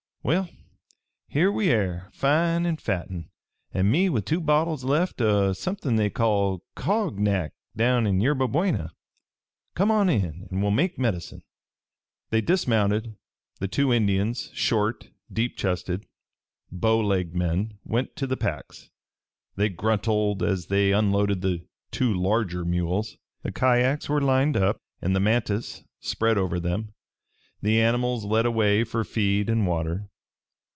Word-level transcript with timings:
Well, 0.23 0.47
here 1.29 1.51
we 1.51 1.71
air, 1.71 2.11
fine 2.13 2.67
an' 2.67 2.77
fatten, 2.77 3.31
an' 3.73 3.89
me 3.89 4.07
with 4.07 4.23
two 4.23 4.39
bottles 4.39 4.83
left 4.83 5.19
o' 5.19 5.51
somethin' 5.53 5.95
they 5.95 6.11
call 6.11 6.63
coggnac 6.77 7.53
down 7.75 8.05
in 8.05 8.21
Yerba 8.21 8.47
Buena. 8.47 8.91
Come 9.73 9.89
on 9.89 10.09
in 10.09 10.47
an' 10.51 10.61
we'll 10.61 10.69
make 10.69 10.99
medicine." 10.99 11.41
They 12.29 12.39
dismounted. 12.39 13.15
The 13.59 13.67
two 13.67 13.91
Indians, 13.91 14.51
short, 14.53 15.09
deep 15.33 15.57
chested, 15.57 16.05
bow 16.71 16.99
legged 16.99 17.33
men, 17.33 17.79
went 17.83 18.15
to 18.17 18.27
the 18.27 18.37
packs. 18.37 18.91
They 19.55 19.69
gruntled 19.71 20.43
as 20.43 20.67
they 20.67 20.91
unloaded 20.91 21.41
the 21.41 21.65
two 21.89 22.13
larger 22.13 22.63
mules. 22.63 23.17
The 23.41 23.51
kyacks 23.51 24.07
were 24.07 24.21
lined 24.21 24.55
up 24.55 24.77
and 25.01 25.15
the 25.15 25.19
mantas 25.19 25.83
spread 25.99 26.37
over 26.37 26.59
them, 26.59 26.93
the 27.63 27.81
animals 27.81 28.23
led 28.23 28.45
away 28.45 28.83
for 28.83 29.03
feed 29.03 29.49
and 29.49 29.65
water. 29.67 30.07